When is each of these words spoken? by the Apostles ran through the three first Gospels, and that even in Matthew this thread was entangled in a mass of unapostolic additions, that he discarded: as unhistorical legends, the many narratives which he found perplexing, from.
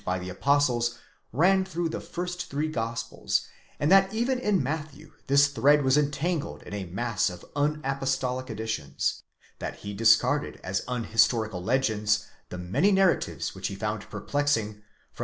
by 0.03 0.17
the 0.17 0.29
Apostles 0.29 0.97
ran 1.31 1.63
through 1.63 1.87
the 1.87 2.01
three 2.01 2.03
first 2.11 2.49
Gospels, 2.71 3.45
and 3.79 3.91
that 3.91 4.11
even 4.11 4.39
in 4.39 4.63
Matthew 4.63 5.11
this 5.27 5.45
thread 5.49 5.83
was 5.83 5.95
entangled 5.95 6.63
in 6.63 6.73
a 6.73 6.85
mass 6.87 7.29
of 7.29 7.45
unapostolic 7.55 8.49
additions, 8.49 9.21
that 9.59 9.75
he 9.85 9.93
discarded: 9.93 10.59
as 10.63 10.81
unhistorical 10.87 11.61
legends, 11.63 12.25
the 12.49 12.57
many 12.57 12.91
narratives 12.91 13.53
which 13.53 13.67
he 13.67 13.75
found 13.75 14.09
perplexing, 14.09 14.81
from. 15.11 15.19